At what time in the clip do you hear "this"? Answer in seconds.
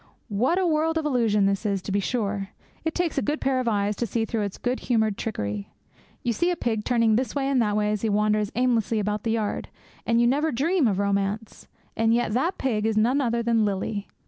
1.45-1.63, 7.17-7.35